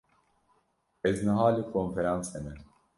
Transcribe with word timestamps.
Ez 1.11 1.15
niha 1.27 1.47
li 1.55 1.63
konferansê 1.77 2.37
me. 2.45 2.53